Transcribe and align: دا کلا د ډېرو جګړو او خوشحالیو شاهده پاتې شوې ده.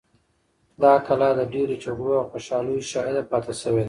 دا 0.83 0.93
کلا 1.05 1.29
د 1.39 1.41
ډېرو 1.53 1.75
جګړو 1.83 2.13
او 2.19 2.29
خوشحالیو 2.31 2.87
شاهده 2.91 3.21
پاتې 3.31 3.53
شوې 3.61 3.73
ده. 3.79 3.79